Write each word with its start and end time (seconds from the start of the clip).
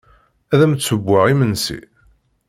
Ad 0.53 0.59
am-d-ssewweɣ 0.63 1.25
imensi? 1.33 1.79